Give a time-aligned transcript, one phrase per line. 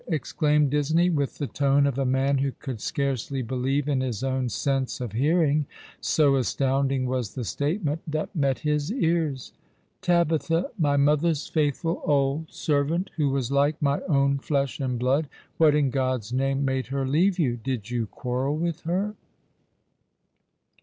[0.07, 4.49] "exclaimed Disney, with the tone of a man who could scarcely believe in his own
[4.49, 5.67] sense of hearing,
[5.99, 9.53] so astounding was the statement that met his ears."
[10.01, 15.29] Tabitha, my mother's faithful old servant, who was like my own flesh and blood!
[15.57, 17.55] What in God's name made her leave you?
[17.57, 19.13] Did you quarrel with her